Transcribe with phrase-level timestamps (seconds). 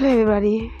[0.00, 0.72] Halo everybody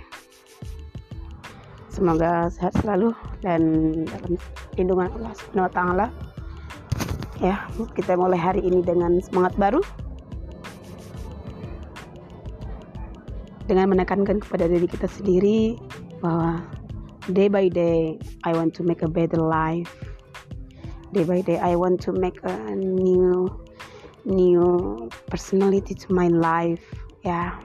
[1.92, 3.12] Semoga sehat selalu
[3.44, 3.60] dan
[4.08, 4.40] dalam
[4.80, 6.08] lindungan Allah Subhanahu wa.
[7.36, 9.84] Ya, kita mulai hari ini dengan semangat baru.
[13.68, 15.76] Dengan menekankan kepada diri kita sendiri
[16.24, 16.64] bahwa
[17.28, 18.16] day by day
[18.48, 19.92] I want to make a better life.
[21.12, 23.52] Day by day I want to make a new
[24.24, 24.64] new
[25.28, 26.80] personality to my life.
[27.20, 27.60] Ya.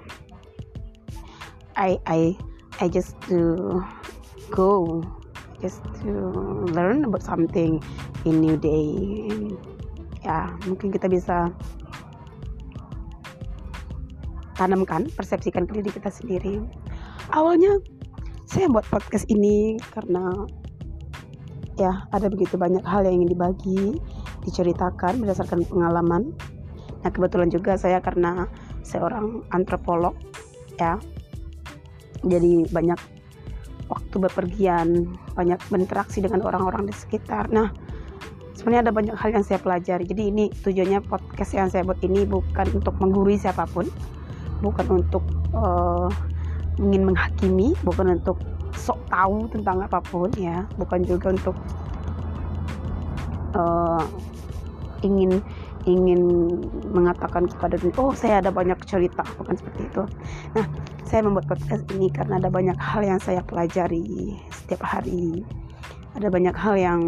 [1.76, 2.36] I I
[2.80, 3.84] I just to
[4.52, 5.04] go
[5.60, 6.12] just to
[6.76, 7.80] learn about something
[8.28, 8.92] in new day.
[10.24, 11.54] Ya mungkin kita bisa
[14.56, 16.64] tanamkan persepsikan ke diri kita sendiri.
[17.36, 17.80] Awalnya
[18.48, 20.32] saya buat podcast ini karena
[21.76, 23.82] ya ada begitu banyak hal yang ingin dibagi
[24.48, 26.32] diceritakan berdasarkan pengalaman.
[27.04, 28.48] Nah kebetulan juga saya karena
[28.86, 30.16] seorang antropolog
[30.80, 30.98] ya
[32.26, 33.00] jadi banyak
[33.86, 37.54] waktu bepergian banyak berinteraksi dengan orang-orang di sekitar.
[37.54, 37.70] Nah
[38.58, 40.09] sebenarnya ada banyak hal yang saya pelajari.
[40.09, 43.86] Jadi ini tujuannya podcast yang saya buat ini bukan untuk menggurui siapa pun
[44.64, 45.22] bukan untuk
[45.54, 46.09] uh,
[46.82, 48.42] ingin menghakimi bukan untuk
[48.73, 50.66] sok tahu tentang apa pun ya.
[50.82, 51.56] Bukan juga untuk
[53.54, 54.02] uh,
[55.06, 55.45] ingin
[55.86, 56.22] ingin
[56.89, 60.04] mengatakan kepada dunia, oh saya ada banyak cerita, bukan seperti itu.
[60.58, 60.66] Nah,
[61.06, 65.45] saya membuat podcast ini karena ada banyak hal yang saya pelajari setiap hari.
[66.17, 67.02] Ada banyak hal yang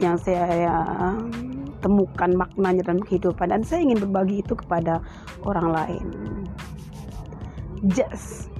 [0.00, 0.76] yang saya ya,
[1.80, 5.00] temukan maknanya dalam kehidupan dan saya ingin berbagi itu kepada
[5.44, 6.06] orang lain.
[7.96, 8.52] Just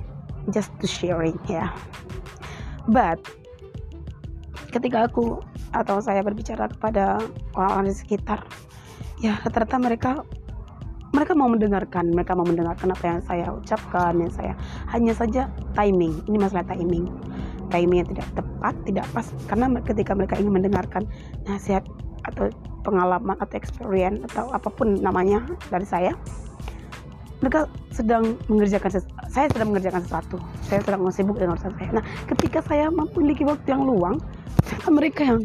[0.49, 1.69] just to sharing ya.
[2.89, 3.21] But
[4.73, 5.45] ketika aku
[5.77, 7.21] atau saya berbicara kepada
[7.53, 8.43] orang-orang di sekitar
[9.21, 10.11] ya rata-rata mereka
[11.21, 14.57] mereka mau mendengarkan mereka mau mendengarkan apa yang saya ucapkan yang saya
[14.89, 16.17] hanya saja timing.
[16.25, 17.13] Ini masalah timing.
[17.69, 21.05] Timing yang tidak tepat tidak pas karena ketika mereka ingin mendengarkan
[21.45, 21.85] nasihat
[22.25, 22.49] atau
[22.81, 26.17] pengalaman atau experience atau apa pun namanya dari saya
[27.45, 30.37] mereka sedang mengerjakan saya sedang mengerjakan sesuatu.
[30.65, 32.01] Saya sedang sibuk dengan urusan saya.
[32.01, 34.17] Nah ketika saya memiliki waktu yang luang
[34.89, 35.41] mereka yang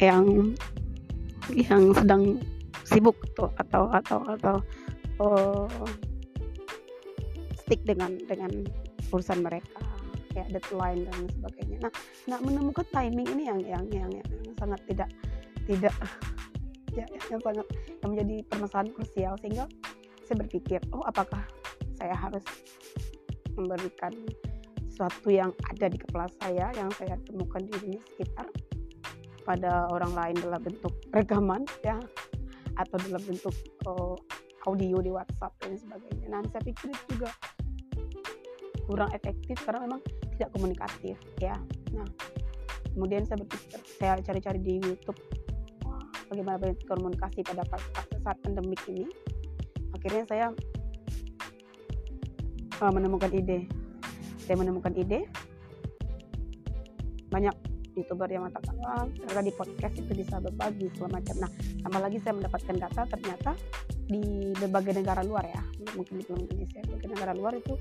[0.00, 0.24] yang
[1.52, 2.40] yang sedang
[2.88, 4.54] sibuk tuh atau atau atau
[5.20, 5.68] uh,
[7.64, 8.50] stick dengan dengan
[9.12, 9.80] urusan mereka
[10.30, 11.76] kayak deadline dan sebagainya.
[11.82, 11.92] Nah,
[12.30, 15.10] nah menemukan timing ini yang yang yang, yang sangat tidak
[15.66, 15.94] tidak
[16.96, 17.66] ya, yang sangat
[18.02, 19.64] yang menjadi permasalahan krusial sehingga
[20.26, 21.42] saya berpikir, oh apakah
[21.98, 22.46] saya harus
[23.58, 24.14] memberikan
[24.86, 28.46] sesuatu yang ada di kepala saya yang saya temukan di dunia sekitar
[29.42, 31.98] pada orang lain dalam bentuk rekaman ya
[32.78, 33.54] atau dalam bentuk
[33.90, 34.14] uh,
[34.68, 36.26] audio di WhatsApp dan sebagainya.
[36.28, 37.30] Nah, saya pikir itu juga
[38.84, 40.00] kurang efektif karena memang
[40.36, 41.56] tidak komunikatif ya.
[41.94, 42.08] Nah,
[42.92, 45.20] kemudian saya berpikir saya cari-cari di YouTube
[46.28, 47.62] bagaimana komunikasi pada
[48.20, 49.06] saat pandemik ini.
[49.96, 50.46] Akhirnya saya
[52.80, 53.66] uh, menemukan ide.
[54.44, 55.30] Saya menemukan ide
[57.30, 57.54] banyak
[57.94, 58.74] youtuber yang mengatakan
[59.14, 61.50] ternyata di podcast itu bisa berbagi segala macam nah
[61.80, 63.50] tambah lagi saya mendapatkan data ternyata
[64.10, 65.62] di berbagai negara luar ya
[65.96, 67.74] mungkin di Indonesia mungkin negara luar itu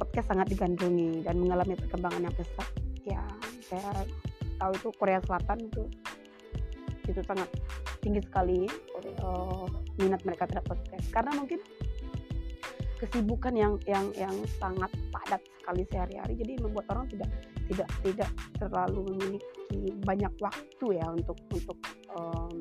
[0.00, 2.68] podcast sangat digandrungi dan mengalami perkembangan yang pesat
[3.04, 3.22] ya
[3.68, 4.04] saya
[4.60, 5.82] tahu itu Korea Selatan itu
[7.08, 7.48] itu sangat
[8.00, 8.70] tinggi sekali
[9.24, 9.66] uh,
[10.00, 11.06] minat mereka terhadap podcast.
[11.12, 11.60] Karena mungkin
[13.00, 16.36] kesibukan yang yang yang sangat padat sekali sehari-hari.
[16.36, 17.30] Jadi membuat orang tidak
[17.72, 18.30] tidak tidak
[18.60, 21.78] terlalu memiliki banyak waktu ya untuk untuk
[22.12, 22.60] um,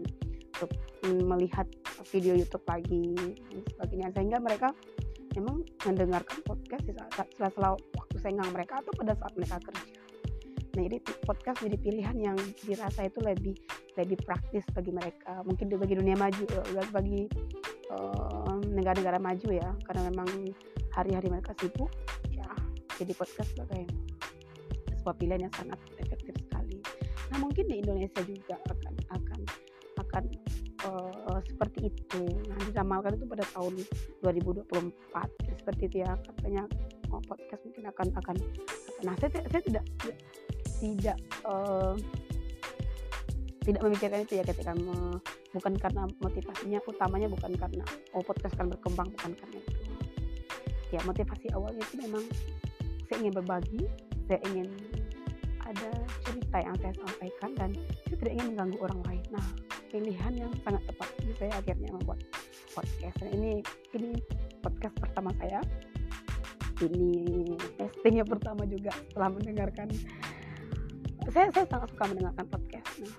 [0.55, 0.71] untuk
[1.27, 1.67] melihat
[2.07, 3.11] video YouTube lagi
[3.51, 4.07] dan sebagainya.
[4.15, 4.71] Sehingga mereka
[5.35, 9.99] memang mendengarkan podcast di saat sela-sela waktu senggang mereka atau pada saat mereka kerja.
[10.79, 13.55] Nah jadi podcast jadi pilihan yang dirasa itu lebih
[13.99, 15.43] lebih praktis bagi mereka.
[15.43, 16.45] Mungkin bagi dunia maju
[16.95, 17.27] bagi
[18.69, 20.29] negara-negara um, maju ya karena memang
[20.93, 21.89] hari-hari mereka sibuk
[22.29, 22.45] ya
[23.01, 23.89] jadi podcast sebagai
[24.99, 26.77] sebuah pilihan yang sangat efektif sekali.
[27.31, 29.39] Nah mungkin di Indonesia juga akan akan
[29.99, 30.23] akan
[30.85, 32.23] uh, seperti itu.
[32.51, 33.73] Nah diramalkan itu pada tahun
[34.21, 34.69] 2024
[35.63, 36.63] seperti itu ya katanya
[37.13, 38.35] oh, podcast mungkin akan akan
[39.05, 39.83] nah saya, saya tidak
[40.79, 41.95] tidak uh,
[43.69, 45.21] tidak memikirkan itu ya ketika me,
[45.53, 47.85] bukan karena motivasinya utamanya bukan karena
[48.17, 49.81] oh podcast akan berkembang bukan karena itu
[50.89, 52.23] ya motivasi awalnya itu memang
[53.05, 53.83] saya ingin berbagi
[54.25, 54.67] saya ingin
[55.69, 55.91] ada
[56.25, 57.69] cerita yang saya sampaikan dan
[58.09, 59.23] saya tidak ingin mengganggu orang lain.
[59.29, 59.45] Nah,
[59.93, 62.19] pilihan yang sangat tepat ini saya akhirnya membuat
[62.73, 63.15] podcast.
[63.21, 63.51] Dan ini
[63.93, 64.17] ini
[64.65, 65.61] podcast pertama saya
[66.79, 69.87] ini testingnya pertama juga setelah mendengarkan
[71.27, 73.13] saya saya sangat suka mendengarkan podcast nah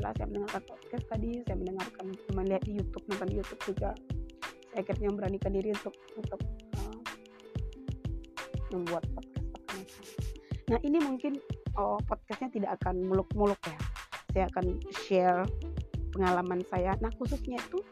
[0.00, 3.90] setelah saya mendengarkan podcast tadi saya mendengarkan melihat di YouTube nonton di YouTube juga.
[4.72, 6.40] Saya akhirnya memberanikan diri untuk untuk
[6.80, 7.00] uh,
[8.72, 9.84] membuat podcast pertama
[10.72, 11.36] nah ini mungkin
[11.76, 13.78] oh, podcastnya tidak akan muluk-muluk ya.
[14.32, 14.64] Saya akan
[15.04, 15.44] share
[16.16, 16.96] pengalaman saya.
[17.04, 17.84] Nah khususnya itu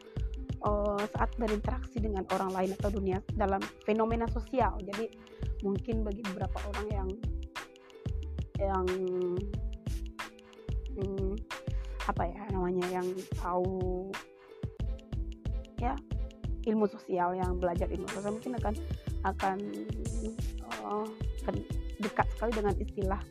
[0.65, 4.81] uh, saat berinteraksi dengan orang lain atau dunia dalam fenomena sosial.
[4.81, 5.13] Jadi
[5.61, 7.09] mungkin bagi beberapa orang yang
[8.57, 8.85] yang
[10.97, 11.37] hmm,
[12.09, 13.07] apa ya namanya yang
[13.37, 14.09] tahu
[15.77, 15.93] ya
[16.65, 18.73] ilmu sosial yang belajar ilmu sosial mungkin akan
[19.23, 19.57] akan
[20.83, 21.07] uh,
[22.01, 23.21] dekat sekali dengan istilah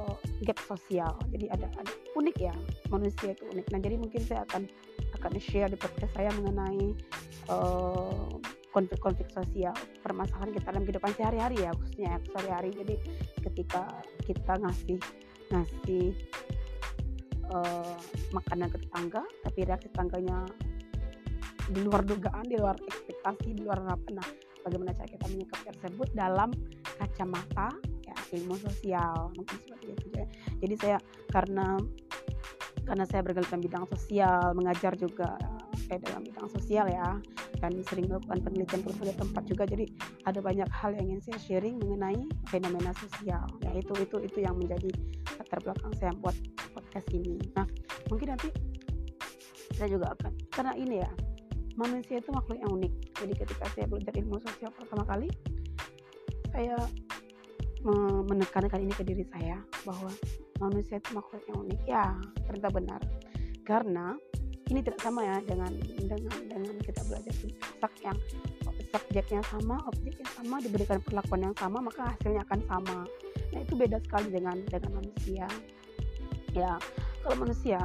[0.00, 1.14] uh, gap sosial.
[1.30, 2.54] Jadi ada ada unik ya
[2.88, 3.66] manusia itu unik.
[3.70, 4.66] Nah jadi mungkin saya akan
[5.20, 6.96] akan share di podcast saya mengenai
[7.50, 8.28] eh,
[8.70, 12.94] konflik-konflik sosial permasalahan kita dalam kehidupan sehari-hari ya khususnya sehari-hari jadi
[13.44, 13.82] ketika
[14.24, 14.98] kita ngasih
[15.50, 16.14] ngasih
[17.50, 17.98] uh,
[18.34, 20.46] makanan ke tetangga tapi reaksi tetangganya
[21.70, 24.08] di luar dugaan di luar ekspektasi di luar apa.
[24.10, 24.28] Nah
[24.66, 26.50] bagaimana cara kita menyikapi tersebut dalam
[26.98, 27.70] kacamata
[28.04, 30.06] ya ilmu sosial mungkin seperti itu
[30.60, 30.98] jadi saya
[31.32, 31.80] karena
[32.84, 35.38] karena saya bergelut dalam bidang sosial, mengajar juga
[35.88, 37.16] eh, dalam bidang sosial ya,
[37.60, 39.64] dan sering melakukan penelitian berbagai tempat juga.
[39.68, 39.84] Jadi
[40.24, 43.44] ada banyak hal yang ingin saya sharing mengenai fenomena sosial.
[43.64, 44.90] Ya itu itu itu yang menjadi
[45.36, 46.36] latar belakang saya buat
[46.72, 47.36] podcast ini.
[47.54, 47.68] Nah
[48.08, 48.48] mungkin nanti
[49.76, 51.10] saya juga akan karena ini ya
[51.76, 52.92] manusia itu makhluk yang unik.
[53.20, 55.28] Jadi ketika saya belajar ilmu sosial pertama kali,
[56.52, 56.76] saya
[58.28, 59.56] menekankan ini ke diri saya
[59.88, 60.12] bahwa
[60.60, 62.04] manusia itu makhluk yang unik ya
[62.44, 63.00] ternyata benar
[63.64, 64.06] karena
[64.70, 68.18] ini tidak sama ya dengan dengan dengan kita belajar filsafat yang
[68.90, 72.98] subjeknya sama objeknya sama diberikan perlakuan yang sama maka hasilnya akan sama.
[73.50, 75.46] Nah itu beda sekali dengan dengan manusia.
[76.54, 76.78] Ya
[77.26, 77.78] kalau manusia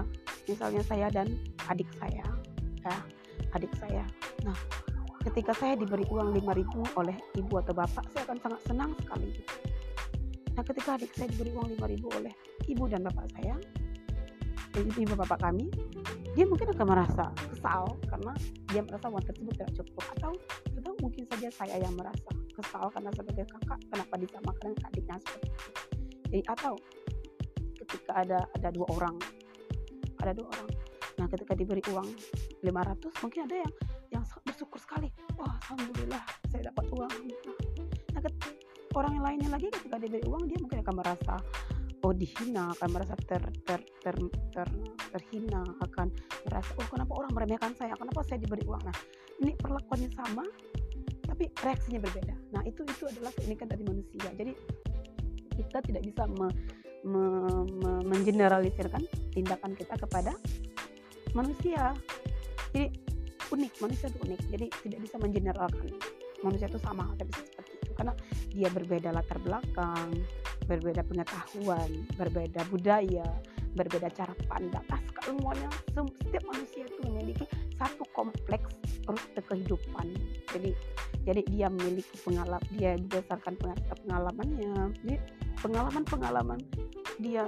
[0.45, 1.33] misalnya saya dan
[1.69, 2.25] adik saya
[2.85, 2.95] ya
[3.57, 4.05] adik saya.
[4.45, 4.57] Nah
[5.25, 9.29] ketika saya diberi uang 5000 oleh ibu atau bapak saya akan sangat senang sekali.
[10.53, 12.33] Nah ketika adik saya diberi uang 5000 oleh
[12.69, 13.57] ibu dan bapak saya,
[14.83, 15.71] ibu bapak kami,
[16.35, 18.33] dia mungkin akan merasa kesal karena
[18.67, 20.31] dia merasa uang tersebut tidak cukup atau
[20.75, 25.47] atau mungkin saja saya yang merasa kesal karena sebagai kakak kenapa disamakan dengan adiknya seperti
[25.47, 25.69] itu.
[26.27, 26.73] Jadi atau
[27.79, 29.15] ketika ada ada dua orang,
[30.19, 30.69] ada dua orang.
[31.15, 32.07] Nah ketika diberi uang
[32.59, 33.73] 500 mungkin ada yang
[34.11, 35.07] yang bersyukur sekali.
[35.39, 37.13] Wah alhamdulillah saya dapat uang.
[38.11, 38.21] Nah,
[38.95, 41.35] orang yang lainnya lagi ketika diberi uang dia mungkin akan merasa
[42.05, 44.15] oh dihina akan merasa ter, ter, ter,
[44.53, 44.69] ter,
[45.09, 46.13] terhina akan
[46.45, 47.97] merasa oh kenapa orang meremehkan saya?
[47.97, 48.85] Kenapa saya diberi uang?
[48.85, 48.95] Nah
[49.41, 50.45] ini perlakuannya sama
[51.25, 52.35] tapi reaksinya berbeda.
[52.53, 54.29] Nah itu itu adalah keunikan dari manusia.
[54.37, 54.53] Jadi
[55.57, 56.47] kita tidak bisa me,
[57.01, 57.23] me,
[57.81, 59.01] me, mengeneralisirkan
[59.33, 60.37] tindakan kita kepada
[61.33, 61.97] manusia.
[62.69, 62.93] Jadi
[63.49, 64.41] unik manusia itu unik.
[64.53, 65.89] Jadi tidak bisa mengeneralkan.
[66.45, 67.91] Manusia itu sama tapi seperti itu.
[67.97, 68.13] Karena
[68.53, 70.13] dia berbeda latar belakang,
[70.65, 73.25] berbeda pengetahuan, berbeda budaya,
[73.75, 74.85] berbeda cara pandang.
[74.87, 77.45] Nah, semuanya setiap manusia itu memiliki
[77.75, 78.71] satu kompleks
[79.05, 80.07] rute kehidupan.
[80.55, 80.71] Jadi
[81.27, 83.53] jadi dia memiliki pengalaman dia berdasarkan
[84.05, 84.95] pengalamannya.
[85.03, 85.15] Jadi
[85.59, 86.59] pengalaman-pengalaman
[87.19, 87.47] dia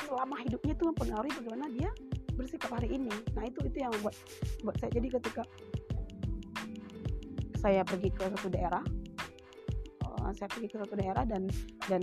[0.00, 1.90] selama hidupnya itu mempengaruhi bagaimana dia
[2.36, 3.12] bersikap hari ini.
[3.36, 4.16] Nah itu itu yang membuat
[4.64, 5.42] buat saya jadi ketika
[7.60, 8.84] saya pergi ke suatu daerah
[10.32, 11.46] saya pergi ke suatu daerah dan
[11.86, 12.02] dan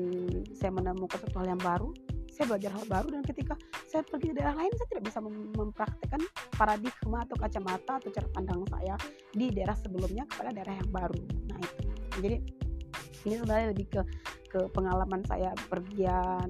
[0.55, 1.89] saya menemukan suatu hal yang baru.
[2.33, 3.53] Saya belajar hal baru dan ketika
[3.85, 6.21] saya pergi ke daerah lain saya tidak bisa mem mempraktekkan
[6.57, 8.95] paradigma atau kacamata atau cara pandang saya
[9.33, 11.21] di daerah sebelumnya kepada daerah yang baru.
[11.49, 11.81] Nah itu.
[12.21, 12.37] Jadi
[13.23, 14.01] ini sebenarnya lebih ke
[14.53, 16.49] ke pengalaman saya pergian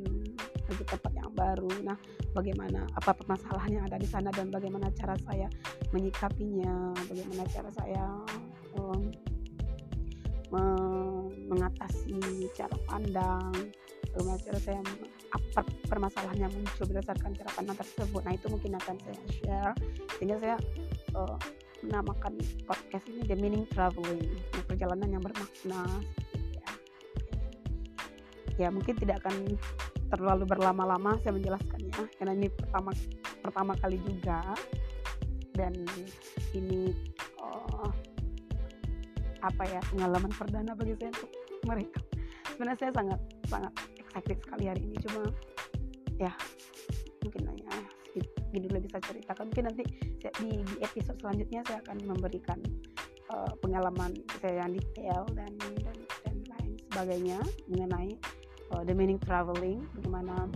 [0.63, 1.71] pergi tempat yang baru.
[1.83, 1.97] Nah
[2.31, 5.47] bagaimana apa permasalahan yang ada di sana dan bagaimana cara saya
[5.91, 8.05] menyikapinya bagaimana cara saya
[8.79, 9.11] um,
[11.47, 12.19] mengatasi
[12.55, 13.51] cara pandang
[14.13, 14.81] bagaimana cara saya
[15.33, 19.73] apa permasalahan yang muncul berdasarkan cara pandang tersebut nah itu mungkin akan saya share
[20.17, 20.55] sehingga saya
[21.17, 21.37] uh,
[21.83, 22.33] menamakan
[22.63, 24.23] podcast ini The Meaning Traveling
[24.69, 25.81] perjalanan yang bermakna
[26.55, 26.69] ya.
[28.55, 29.57] ya mungkin tidak akan
[30.13, 32.91] terlalu berlama-lama saya menjelaskannya karena ini pertama
[33.41, 34.39] pertama kali juga
[35.57, 35.73] dan
[36.53, 36.93] ini
[39.43, 41.31] apa ya pengalaman perdana bagi saya untuk
[41.67, 41.99] mereka.
[42.55, 43.19] Sebenarnya saya sangat
[43.51, 45.21] sangat excited sekali hari ini cuma
[46.15, 46.31] ya
[47.23, 47.77] mungkin ya
[48.53, 49.49] gini dulu bisa ceritakan.
[49.51, 49.83] Mungkin nanti
[50.21, 52.59] di, di episode selanjutnya saya akan memberikan
[53.33, 58.13] uh, pengalaman saya yang detail dan, dan, dan sebagainya mengenai
[58.71, 60.47] uh, the meaning traveling bagaimana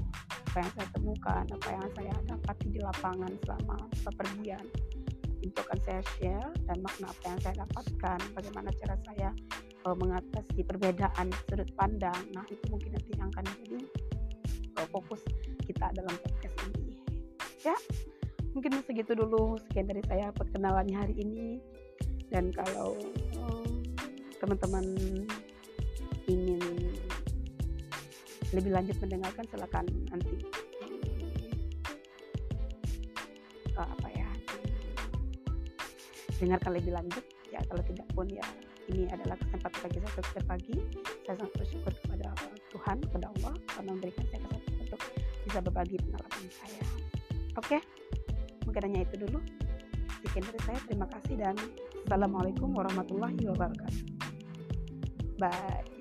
[0.47, 4.65] apa yang saya temukan apa yang saya dapati di lapangan selama bepergian
[5.47, 9.29] itu akan saya share dan makna apa yang saya dapatkan bagaimana cara saya
[9.87, 12.21] uh, mengatasi perbedaan sudut pandang.
[12.35, 13.79] Nah itu mungkin nanti yang akan menjadi
[14.79, 15.21] uh, fokus
[15.63, 16.99] kita dalam podcast ini.
[17.63, 17.75] Ya
[18.51, 19.55] mungkin segitu dulu.
[19.69, 21.59] Sekian dari saya perkenalannya hari ini.
[22.27, 22.99] Dan kalau
[24.43, 24.83] teman-teman
[26.27, 26.59] ingin
[28.55, 30.35] lebih lanjut mendengarkan silakan nanti
[33.75, 34.16] uh, apa ya
[36.39, 37.25] dengarkan lebih lanjut.
[37.47, 38.43] Ya kalau tidak pun ya
[38.87, 40.75] ini adalah kesempatan bagi saya untuk berbagi.
[41.25, 42.27] Saya sangat bersyukur kepada
[42.71, 45.01] Tuhan kepada Allah karena memberikan saya kesempatan untuk
[45.47, 46.83] bisa berbagi pengalaman saya.
[47.57, 47.77] Oke
[48.67, 49.39] mungkin hanya itu dulu.
[50.27, 51.55] Sekian dari saya terima kasih dan
[52.05, 54.03] assalamualaikum warahmatullahi wabarakatuh.
[55.39, 55.96] Bye